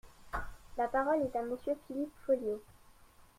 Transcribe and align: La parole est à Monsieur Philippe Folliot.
La 0.79 0.87
parole 0.87 1.21
est 1.21 1.37
à 1.37 1.43
Monsieur 1.43 1.75
Philippe 1.85 2.11
Folliot. 2.25 2.63